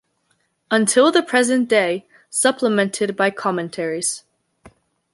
[0.71, 4.23] Until the Present Day, Supplemented by Commentaries.